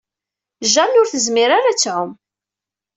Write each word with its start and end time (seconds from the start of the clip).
Jane 0.73 0.97
ur 1.01 1.07
tezmir 1.07 1.49
ara 1.57 1.67
ad 1.71 1.77
tɛum. 1.77 2.11